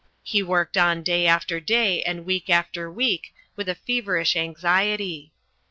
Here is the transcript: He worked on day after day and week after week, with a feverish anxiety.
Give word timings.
He 0.23 0.41
worked 0.41 0.77
on 0.77 1.03
day 1.03 1.27
after 1.27 1.59
day 1.59 2.01
and 2.01 2.25
week 2.25 2.49
after 2.49 2.89
week, 2.91 3.35
with 3.55 3.69
a 3.69 3.75
feverish 3.75 4.35
anxiety. 4.35 5.31